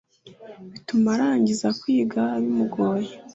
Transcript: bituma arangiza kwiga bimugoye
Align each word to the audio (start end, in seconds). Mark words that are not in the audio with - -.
bituma 0.71 1.09
arangiza 1.15 1.67
kwiga 1.79 2.21
bimugoye 2.43 3.09